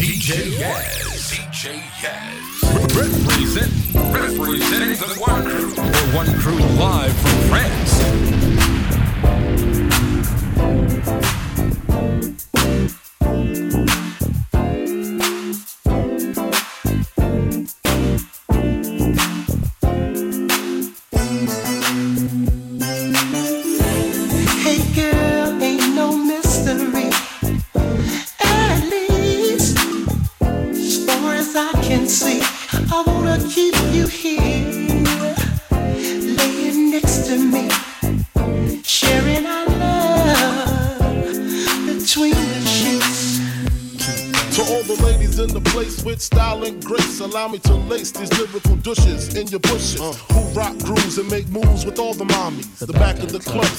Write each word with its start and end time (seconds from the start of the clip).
DJ 0.00 0.56
Yaz. 0.56 1.28
DJ 1.28 1.76
Yaz. 2.00 2.62
Representing, 2.96 4.10
representing 4.10 4.96
the 4.96 5.20
One 5.20 5.44
Crew. 5.44 5.74
The 5.74 6.10
One 6.16 6.32
Crew 6.40 6.58
live 6.80 7.12
from 7.12 7.48
France. 7.50 8.39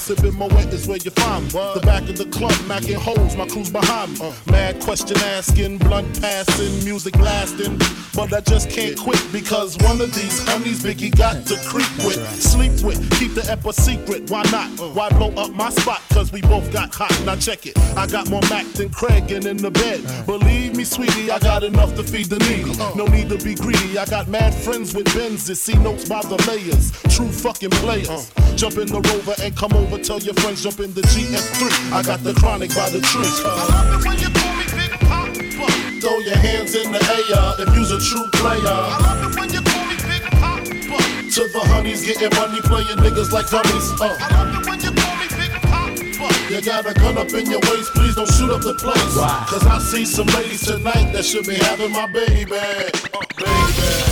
Sipping 0.02 0.36
my 0.36 0.48
wet 0.48 0.66
is 0.74 0.88
where 0.88 0.96
you 0.96 1.12
find 1.12 1.44
me. 1.44 1.50
The 1.74 1.80
back 1.84 2.02
of 2.08 2.18
the 2.18 2.24
club, 2.24 2.50
macking 2.66 2.96
holes, 2.96 3.36
my 3.36 3.46
crew's 3.46 3.70
behind 3.70 4.18
me. 4.18 4.26
Uh. 4.26 4.32
Mad 4.50 4.80
question 4.80 5.16
asking, 5.18 5.78
blunt 5.78 6.20
passing, 6.20 6.84
music 6.84 7.14
lasting. 7.20 7.78
But 8.12 8.32
I 8.32 8.40
just 8.40 8.68
can't 8.68 8.98
quit 8.98 9.24
because 9.30 9.78
one 9.78 10.00
of 10.00 10.12
these 10.12 10.44
honeys 10.48 10.82
Biggie 10.82 11.16
got 11.16 11.46
to 11.46 11.56
creep 11.68 11.86
with, 12.04 12.18
sleep 12.42 12.72
with, 12.82 12.98
keep 13.16 13.34
the 13.34 13.48
ep 13.48 13.64
a 13.64 13.72
secret. 13.72 14.28
Why 14.28 14.42
not? 14.50 14.68
Uh. 14.80 14.90
Why 14.90 15.08
blow 15.10 15.30
up 15.36 15.52
my 15.52 15.70
spot? 15.70 16.02
Cause 16.10 16.32
we 16.32 16.40
both 16.42 16.72
got 16.72 16.92
hot. 16.92 17.16
Now 17.24 17.36
check 17.36 17.66
it. 17.66 17.78
I 17.96 18.08
got 18.08 18.28
more 18.28 18.42
Mack 18.50 18.66
than 18.72 18.90
Craig 18.90 19.30
and 19.30 19.46
in 19.46 19.56
the 19.56 19.70
bed. 19.70 20.00
Uh. 20.04 20.24
Believe 20.24 20.74
me, 20.74 20.82
sweetie, 20.82 21.30
I 21.30 21.38
got 21.38 21.62
enough 21.62 21.94
to 21.94 22.02
feed 22.02 22.26
the 22.26 22.40
needy. 22.40 22.74
No 22.96 23.06
need 23.06 23.28
to 23.28 23.38
be 23.38 23.54
greedy. 23.54 23.96
I 23.96 24.06
got 24.06 24.26
mad 24.26 24.52
friends 24.52 24.94
with 24.94 25.06
Benzes. 25.14 25.58
See 25.58 25.78
notes 25.78 26.08
by 26.08 26.22
the 26.22 26.42
layers. 26.48 26.90
True 27.14 27.30
fucking 27.30 27.70
players. 27.70 28.32
Jump 28.56 28.78
in 28.78 28.88
the 28.88 29.00
rover 29.00 29.40
and 29.40 29.56
come 29.56 29.72
over. 29.74 29.91
Tell 30.00 30.18
your 30.18 30.34
friends 30.34 30.64
jump 30.64 30.80
in 30.80 30.92
the 30.94 31.02
GS3. 31.02 31.92
I 31.92 32.02
got 32.02 32.24
the 32.24 32.34
chronic 32.34 32.74
by 32.74 32.90
the 32.90 33.00
tree. 33.00 33.22
I 33.22 33.68
love 33.70 34.00
it 34.00 34.08
when 34.08 34.18
you 34.18 34.30
call 34.34 34.54
me 34.56 34.66
Big 34.74 34.90
Poppa. 34.98 36.00
Throw 36.00 36.18
your 36.18 36.36
hands 36.36 36.74
in 36.74 36.90
the 36.90 36.98
air 36.98 37.54
if 37.62 37.70
you's 37.76 37.92
a 37.92 38.00
true 38.00 38.26
player. 38.32 38.58
I 38.66 38.98
love 38.98 39.30
it 39.30 39.38
when 39.38 39.52
you 39.52 39.62
call 39.62 39.84
me 39.86 39.94
Big 40.08 40.24
Poppa. 40.42 40.98
To 40.98 41.42
the 41.54 41.62
honeys 41.70 42.02
getting 42.04 42.34
money, 42.34 42.60
playing 42.66 42.98
niggas 42.98 43.30
like 43.30 43.46
dummies. 43.48 43.92
Uh. 44.00 44.16
I 44.18 44.26
love 44.42 44.58
it 44.58 44.66
when 44.66 44.80
you 44.80 44.90
call 44.90 45.16
me 45.22 45.28
Big 45.38 45.52
Poppa. 45.62 46.52
You 46.52 46.60
got 46.62 46.84
a 46.84 46.94
gun 46.94 47.16
up 47.18 47.30
in 47.30 47.46
your 47.46 47.60
waist, 47.70 47.92
please 47.94 48.16
don't 48.16 48.26
shoot 48.32 48.50
up 48.50 48.62
the 48.62 48.74
place. 48.74 49.14
Cause 49.46 49.64
I 49.66 49.78
see 49.78 50.04
some 50.04 50.26
ladies 50.34 50.66
tonight 50.66 51.12
that 51.12 51.24
should 51.24 51.46
be 51.46 51.54
having 51.54 51.92
my 51.92 52.06
baby. 52.06 52.50
Uh, 52.50 52.90
baby. 53.38 54.11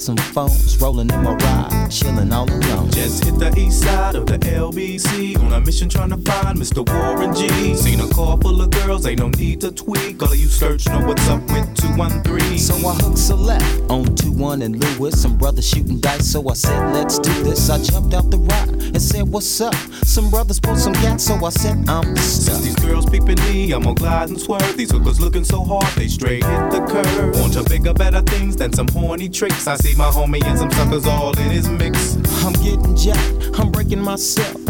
Some 0.00 0.16
phones. 0.16 0.80
Rolling 0.80 1.10
in 1.10 1.22
my 1.22 1.34
ride, 1.34 1.88
chilling 1.90 2.32
all 2.32 2.50
alone. 2.50 2.90
Just 2.90 3.24
hit 3.24 3.38
the 3.38 3.52
east 3.58 3.82
side 3.82 4.14
of 4.14 4.26
the 4.26 4.38
LBC 4.38 5.38
on 5.38 5.52
a 5.52 5.60
mission 5.60 5.88
trying 5.88 6.10
to 6.10 6.16
find 6.16 6.58
Mr. 6.58 6.88
Warren 6.88 7.34
G. 7.34 7.74
Seen 7.74 8.00
a 8.00 8.08
car 8.08 8.38
full 8.38 8.60
of 8.60 8.70
girls, 8.70 9.06
ain't 9.06 9.20
no 9.20 9.28
need 9.28 9.60
to 9.60 9.70
tweak. 9.72 10.22
All 10.22 10.32
of 10.32 10.38
you 10.38 10.48
search 10.48 10.86
know 10.88 11.00
what's 11.06 11.28
up 11.28 11.42
with 11.50 11.79
213. 12.08 12.58
So 12.58 12.74
I 12.88 12.94
hooked 12.94 13.18
select 13.18 13.64
on 13.90 14.04
2 14.16 14.32
1 14.32 14.62
and 14.62 14.82
Lewis. 14.82 15.20
Some 15.20 15.36
brothers 15.36 15.68
shooting 15.68 16.00
dice, 16.00 16.26
so 16.32 16.48
I 16.48 16.54
said, 16.54 16.94
let's 16.94 17.18
do 17.18 17.32
this. 17.42 17.68
I 17.68 17.82
jumped 17.82 18.14
out 18.14 18.30
the 18.30 18.38
ride 18.38 18.68
and 18.68 19.02
said, 19.02 19.28
what's 19.28 19.60
up? 19.60 19.74
Some 20.04 20.30
brothers 20.30 20.58
pulled 20.58 20.78
some 20.78 20.94
gas, 20.94 21.24
so 21.24 21.34
I 21.44 21.50
said, 21.50 21.88
I'm 21.88 22.16
Since 22.16 22.44
stuck. 22.44 22.62
these 22.62 22.76
girls 22.76 23.04
peeping 23.04 23.40
me, 23.40 23.72
I'm 23.72 23.82
gonna 23.82 23.94
glide 23.94 24.30
and 24.30 24.40
swerve. 24.40 24.76
These 24.76 24.92
hookers 24.92 25.20
looking 25.20 25.44
so 25.44 25.62
hard, 25.62 25.86
they 25.96 26.08
straight 26.08 26.42
hit 26.44 26.70
the 26.70 26.80
curve. 26.88 27.38
Want 27.38 27.52
to 27.54 27.64
bigger, 27.64 27.92
better 27.92 28.22
things 28.22 28.56
than 28.56 28.72
some 28.72 28.88
horny 28.88 29.28
tricks. 29.28 29.66
I 29.66 29.76
see 29.76 29.94
my 29.96 30.06
homie 30.06 30.42
and 30.44 30.58
some 30.58 30.70
suckers 30.70 31.06
all 31.06 31.38
in 31.38 31.50
his 31.50 31.68
mix. 31.68 32.16
I'm 32.44 32.54
getting 32.54 32.96
jacked, 32.96 33.58
I'm 33.58 33.70
breaking 33.70 34.00
myself. 34.00 34.69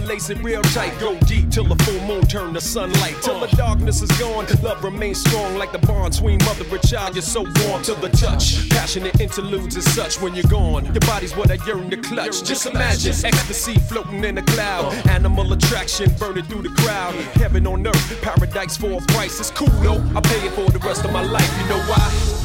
Lace 0.00 0.30
it 0.30 0.42
real 0.42 0.62
tight. 0.62 0.98
Go 0.98 1.18
deep 1.20 1.50
till 1.50 1.64
the 1.64 1.76
full 1.84 2.00
moon 2.06 2.22
turn 2.26 2.54
to 2.54 2.60
sunlight. 2.60 3.16
Till 3.22 3.40
the 3.40 3.48
darkness 3.56 4.02
is 4.02 4.10
gone, 4.18 4.46
love 4.62 4.82
remains 4.84 5.20
strong 5.20 5.56
like 5.56 5.72
the 5.72 5.78
bond 5.78 6.12
between 6.12 6.38
mother 6.44 6.64
and 6.70 6.82
child. 6.82 7.14
You're 7.14 7.22
so 7.22 7.42
warm 7.42 7.82
to 7.84 7.94
the 7.94 8.08
touch. 8.10 8.68
Passionate 8.70 9.20
interludes 9.20 9.74
and 9.74 9.84
such 9.84 10.20
when 10.20 10.34
you're 10.34 10.50
gone. 10.50 10.84
Your 10.86 11.00
body's 11.00 11.36
what 11.36 11.50
I 11.50 11.58
yearn 11.66 11.90
to 11.90 11.96
clutch. 11.96 12.44
Just 12.44 12.66
imagine 12.66 13.12
ecstasy 13.24 13.78
floating 13.78 14.24
in 14.24 14.38
a 14.38 14.42
cloud. 14.42 14.92
Animal 15.08 15.52
attraction 15.52 16.12
burning 16.18 16.44
through 16.44 16.62
the 16.62 16.74
crowd. 16.82 17.14
Heaven 17.40 17.66
on 17.66 17.86
earth, 17.86 18.22
paradise 18.22 18.76
for 18.76 18.92
a 18.92 19.00
price. 19.12 19.40
It's 19.40 19.50
cool 19.50 19.68
though. 19.82 20.02
I 20.16 20.20
pay 20.20 20.46
it 20.46 20.52
for 20.52 20.70
the 20.70 20.78
rest 20.80 21.04
of 21.04 21.12
my 21.12 21.22
life. 21.22 21.50
You 21.62 21.68
know 21.68 21.80
why? 21.88 22.41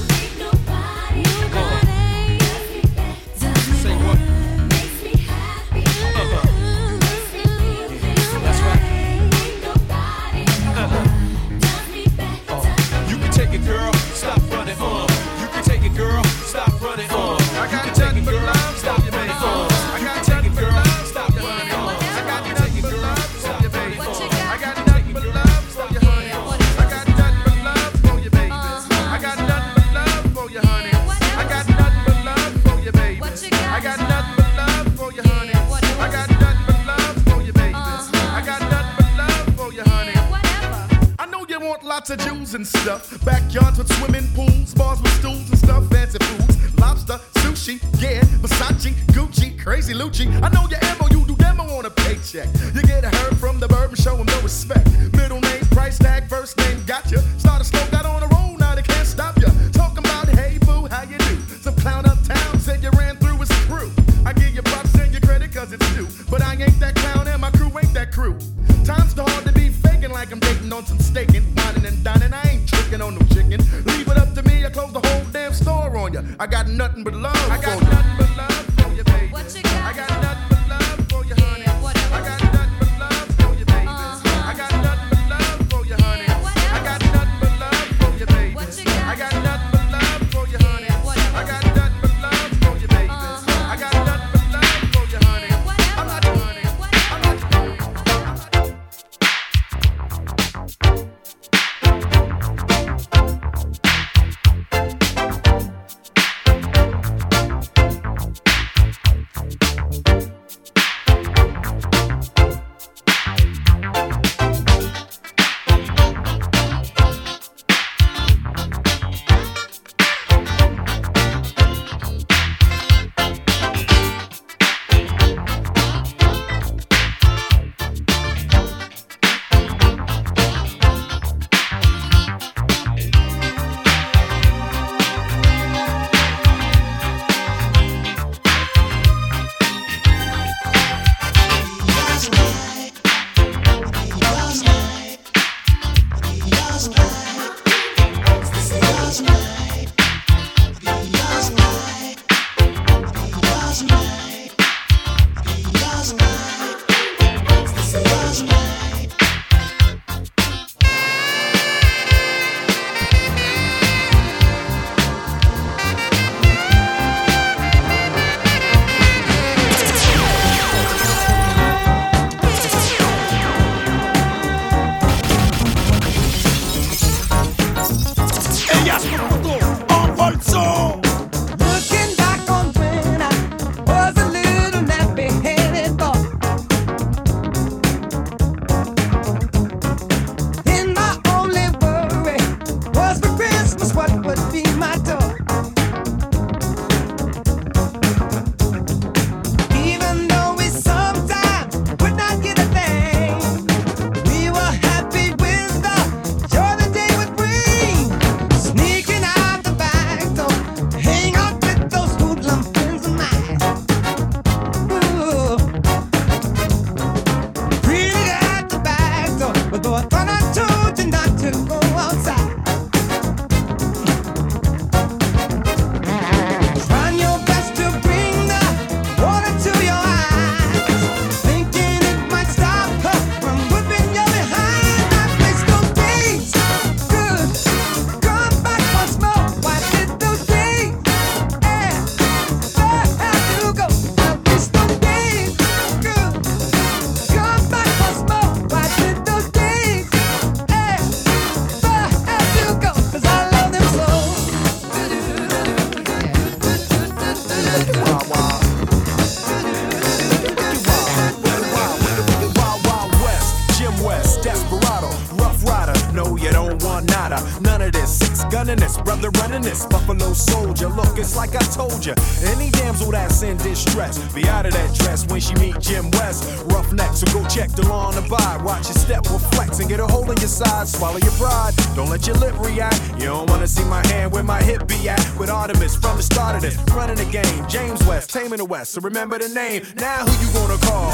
That's 273.37 273.51
in 273.51 273.57
distress, 273.57 274.17
be 274.33 274.45
out 274.49 274.65
of 274.65 274.73
that 274.73 274.95
dress 274.95 275.27
when 275.27 275.39
she 275.39 275.53
meet 275.55 275.79
Jim 275.79 276.09
West. 276.13 276.43
Roughneck, 276.73 277.13
so 277.13 277.31
go 277.31 277.47
check 277.47 277.69
the 277.69 277.87
lawn 277.87 278.15
the 278.15 278.21
by. 278.21 278.57
Watch 278.63 278.85
your 278.85 278.95
step 278.95 279.29
reflex 279.29 279.77
and 279.77 279.87
get 279.87 279.99
a 279.99 280.07
hole 280.07 280.23
in 280.31 280.37
your 280.37 280.49
side. 280.49 280.87
Swallow 280.87 281.19
your 281.19 281.31
pride. 281.33 281.75
Don't 281.95 282.09
let 282.09 282.25
your 282.25 282.35
lip 282.37 282.57
react. 282.59 282.99
You 283.19 283.25
don't 283.25 283.47
wanna 283.47 283.67
see 283.67 283.83
my 283.83 284.03
hand 284.07 284.31
where 284.31 284.41
my 284.41 284.63
hip 284.63 284.87
be 284.87 285.07
at. 285.07 285.21
With 285.37 285.49
Artemus 285.49 286.01
from 286.01 286.17
the 286.17 286.23
start 286.23 286.55
of 286.55 286.63
this, 286.63 286.77
running 286.95 287.17
the 287.17 287.25
game. 287.25 287.67
James 287.69 288.03
West, 288.07 288.31
taming 288.31 288.57
the 288.57 288.65
West. 288.65 288.93
So 288.93 289.01
remember 289.01 289.37
the 289.37 289.49
name. 289.49 289.85
Now 289.97 290.25
who 290.25 290.33
you 290.43 290.51
gonna 290.51 290.79
call? 290.79 291.11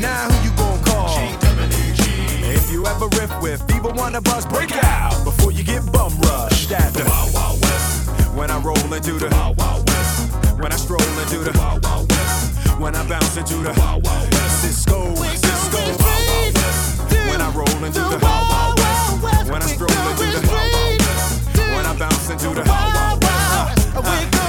Now 0.00 0.28
who 0.30 0.48
you 0.48 0.56
gonna 0.56 0.82
call? 0.82 1.14
If 2.42 2.72
you 2.72 2.88
ever 2.88 3.06
riff 3.20 3.30
with 3.40 3.62
either 3.70 3.92
one 3.92 4.16
of 4.16 4.26
us, 4.26 4.46
break 4.46 4.72
out 4.82 5.22
before 5.22 5.52
you 5.52 5.62
get 5.62 5.86
bum 5.92 6.18
rushed 6.22 6.72
at 6.72 6.92
the 6.92 7.04
Wild 7.04 7.34
Wild 7.34 7.62
West. 7.62 8.34
When 8.34 8.50
I 8.50 8.58
roll 8.58 8.92
into 8.92 9.12
the 9.12 9.28
Wild 9.30 9.56
Wild 9.58 9.88
West. 9.88 9.93
When 10.64 10.72
I 10.72 10.76
stroll 10.76 11.02
into 11.20 11.40
the 11.40 11.52
Wild 11.58 11.84
Wild 11.84 12.10
West. 12.10 12.80
When 12.80 12.96
I 12.96 13.06
bounce 13.06 13.36
into 13.36 13.56
the 13.56 13.78
Wild 13.78 14.02
Wild 14.06 14.32
West. 14.32 14.64
Sisqo, 14.64 15.14
Sisqo. 15.14 15.82
When 17.28 17.42
I 17.42 17.50
roll 17.50 17.84
into 17.84 18.00
the 18.00 18.18
Wild 18.22 18.48
Wild 18.48 18.78
West. 18.78 19.50
When 19.50 19.60
I 19.60 19.66
stroll 19.66 19.90
into 19.90 20.24
the 20.24 20.48
Wild 20.48 20.72
Wild 20.72 21.00
West. 21.02 21.56
When 21.58 21.84
I 21.84 21.94
bounce 21.98 22.30
into 22.30 22.48
the 22.48 22.62
Wild 22.66 22.94
Wild 22.94 23.22
West. 23.24 24.43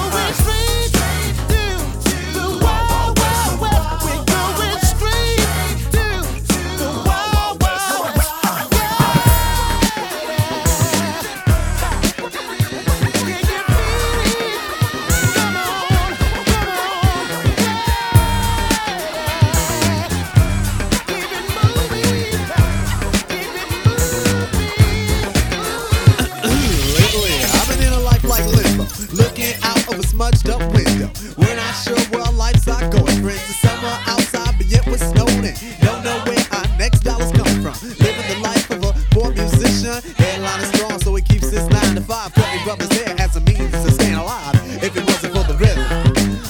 Don't 35.82 36.04
know 36.04 36.20
where 36.26 36.46
our 36.52 36.68
next 36.78 37.00
dollar's 37.02 37.32
coming 37.32 37.62
from. 37.62 37.76
Living 38.00 38.28
the 38.28 38.40
life 38.44 38.70
of 38.72 38.84
a 38.84 38.92
poor 39.12 39.32
musician. 39.32 40.02
Headline 40.16 40.62
is 40.62 40.70
strong, 40.70 41.00
so 41.00 41.16
he 41.16 41.22
keeps 41.22 41.50
his 41.50 41.68
nine 41.70 41.96
to 41.96 42.02
five. 42.02 42.34
Cutting 42.34 42.64
brothers 42.64 42.92
hair 42.92 43.16
as 43.20 43.36
a 43.36 43.40
means 43.42 43.72
to 43.72 43.92
staying 43.92 44.16
alive. 44.16 44.56
If 44.84 44.96
it 44.98 45.06
wasn't 45.06 45.34
for 45.34 45.44
the 45.44 45.58
rhythm, 45.58 45.86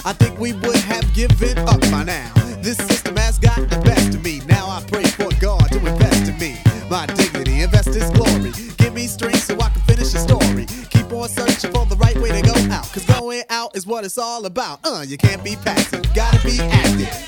I 0.06 0.14
think 0.14 0.40
we 0.40 0.54
would 0.54 0.78
have 0.78 1.06
given 1.14 1.58
up 1.60 1.82
by 1.92 2.04
now. 2.04 2.32
This 2.62 2.78
system 2.78 3.16
has 3.18 3.38
got 3.38 3.58
the 3.70 3.80
best 3.86 4.16
of 4.16 4.24
me. 4.24 4.42
Now 4.48 4.68
I 4.68 4.84
pray 4.88 5.04
for 5.04 5.30
God 5.40 5.72
to 5.72 5.78
invest 5.78 6.30
in 6.30 6.38
me. 6.40 6.58
My 6.90 7.06
dignity, 7.06 7.62
invest 7.62 7.94
His 7.94 8.10
glory. 8.12 8.52
Give 8.78 8.94
me 8.94 9.08
strength 9.08 9.44
so 9.44 9.56
I 9.60 9.70
can 9.70 9.82
finish 9.84 10.12
the 10.14 10.20
story. 10.20 10.66
Keep 10.90 11.14
on 11.14 11.30
searching 11.30 11.72
for 11.72 11.86
the 11.86 11.98
right 11.98 12.18
way 12.18 12.32
to 12.32 12.42
go 12.42 12.56
out. 12.74 12.92
Cause 12.92 13.06
going 13.06 13.44
out 13.50 13.76
is 13.76 13.86
what 13.86 14.04
it's 14.04 14.18
all 14.18 14.46
about. 14.46 14.80
Uh, 14.84 15.04
you 15.08 15.18
can't 15.18 15.44
be 15.44 15.56
passive, 15.58 16.02
gotta 16.14 16.42
be 16.44 16.60
active. 16.60 17.25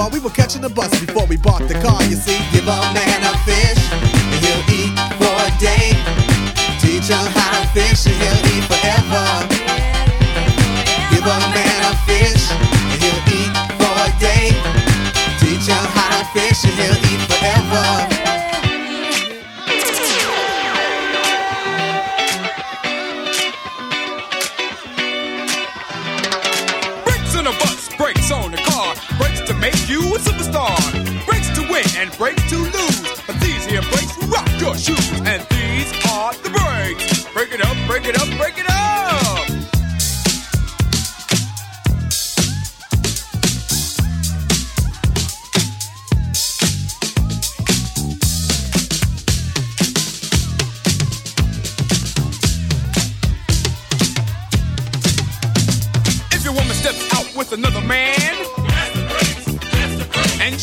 Far. 0.00 0.10
We 0.10 0.18
were 0.20 0.30
catching 0.30 0.62
the 0.62 0.68
bus 0.68 0.90
before 1.04 1.26
we 1.26 1.36
bought 1.36 1.66
the 1.68 1.74
car, 1.74 2.02
you 2.04 2.16
see. 2.16 2.38
Give 2.52 2.68
up 2.68 2.94
man 2.94 3.09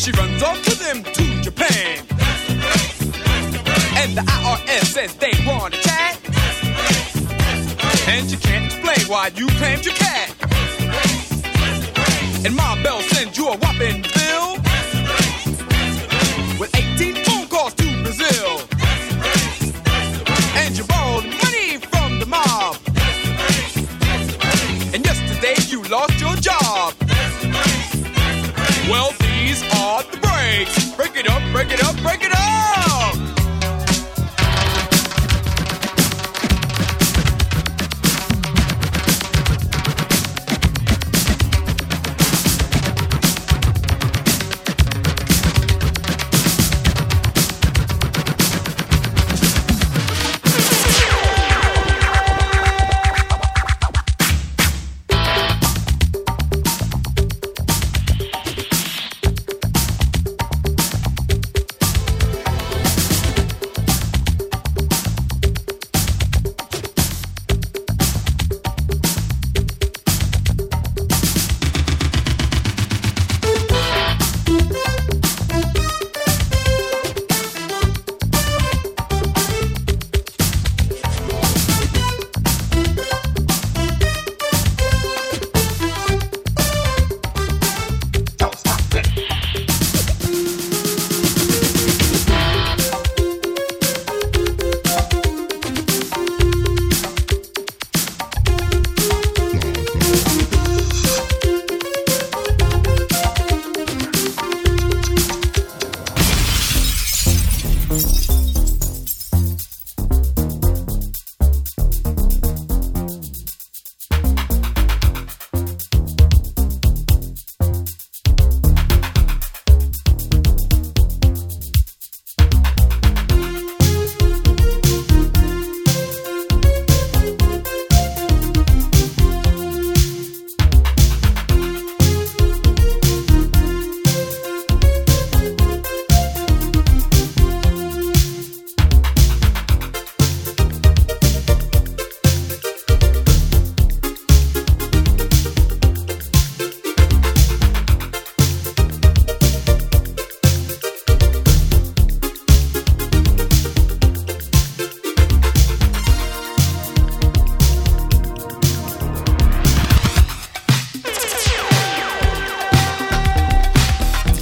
she 0.08 0.12
runs 0.18 0.42
off 0.42 0.62
to 0.62 0.74
them 0.78 1.02
to 1.02 1.42
Japan, 1.42 1.98
and 4.00 4.16
the 4.16 4.22
IRS 4.22 4.86
says 4.86 5.14
they 5.16 5.32
want 5.46 5.74
a 5.74 5.78
chat, 5.82 6.18
and 8.08 8.30
you 8.30 8.38
can't 8.38 8.64
explain 8.64 9.06
why 9.06 9.30
you 9.34 9.46
claimed 9.58 9.84
your 9.84 9.94
cat, 9.94 10.34
and 12.42 12.56
Ma 12.56 12.82
Bell 12.82 13.02
sends 13.02 13.36
you 13.36 13.48
a 13.48 13.56
whopping 13.58 14.00
bill 14.14 14.57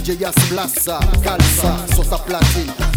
DJ 0.07 0.23
As 0.23 0.35
plaza, 0.47 0.99
calza, 1.21 1.85
sosa 1.93 2.17
platina. 2.17 2.96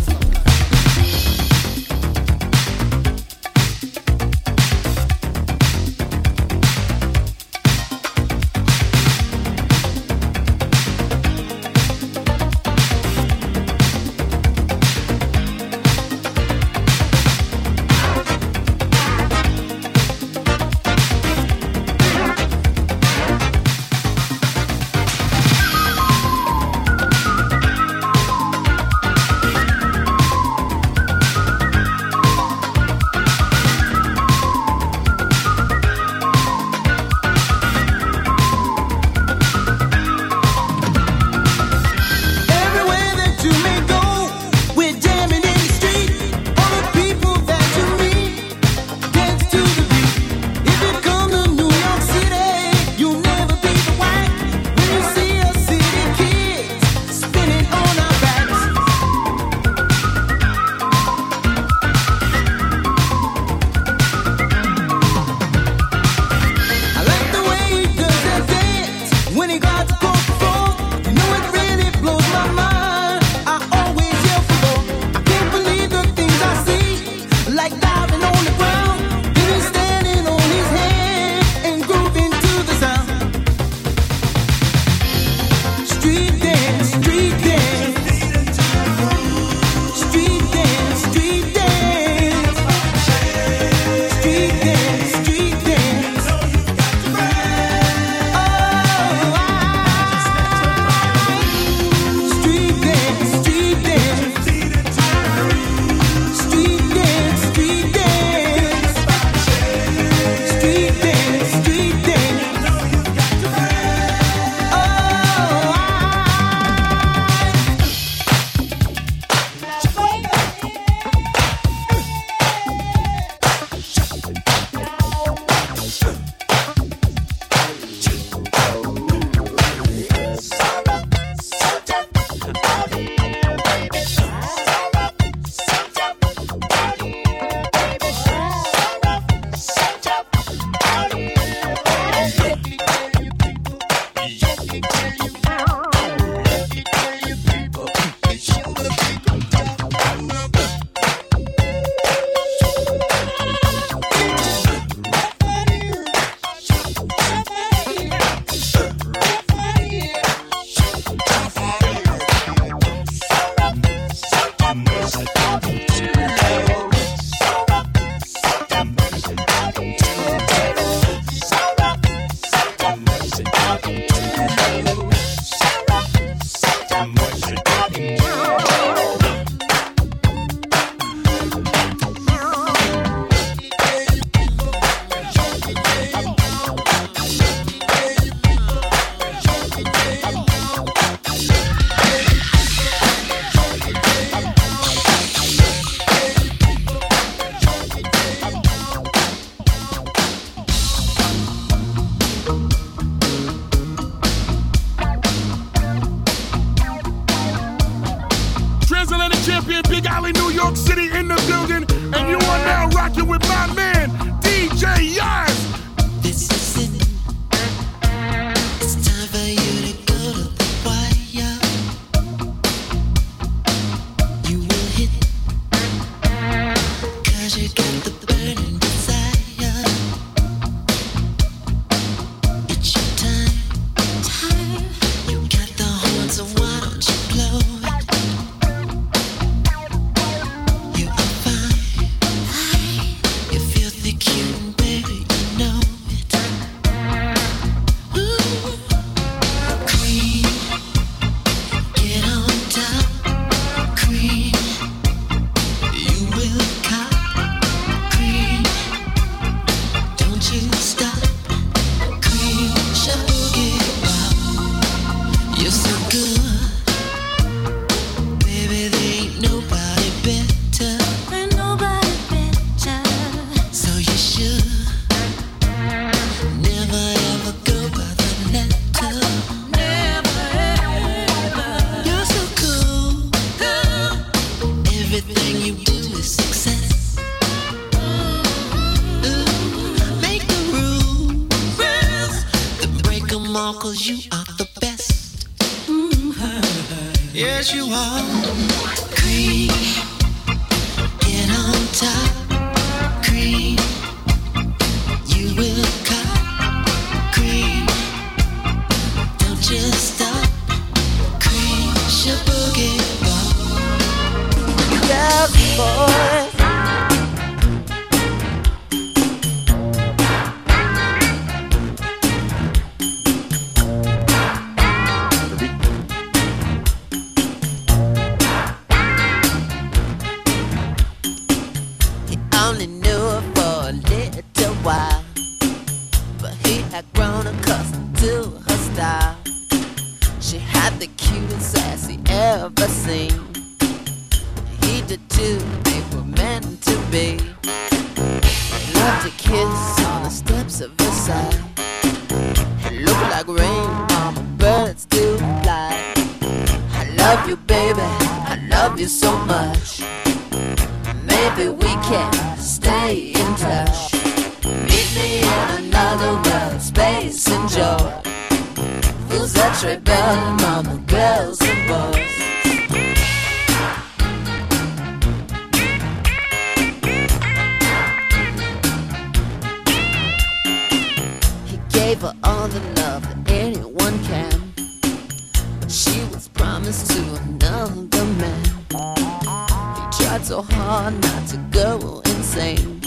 same. 392.61 393.01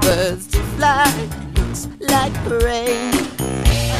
Birds 0.00 0.46
to 0.52 0.60
fly, 0.74 1.08
looks 1.56 1.82
like 2.12 2.34
rain. 2.66 3.12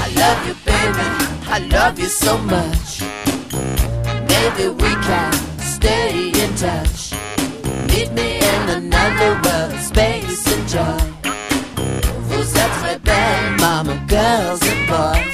I 0.04 0.08
love 0.22 0.40
you, 0.48 0.56
baby. 0.70 1.08
I 1.56 1.58
love 1.76 1.98
you 1.98 2.10
so 2.24 2.32
much. 2.56 2.88
Maybe 4.32 4.64
we 4.82 4.92
can 5.08 5.32
stay 5.74 6.32
in 6.44 6.50
touch. 6.66 7.12
Meet 7.90 8.10
me 8.20 8.28
in 8.52 8.62
another 8.80 9.30
world, 9.44 9.74
space 9.90 10.44
and 10.54 10.64
joy. 10.74 11.02
Who's 12.28 12.52
that 12.56 12.72
red 12.84 13.02
band, 13.04 13.60
mama, 13.60 13.94
girls 14.08 14.60
and 14.72 14.82
boys? 14.92 15.31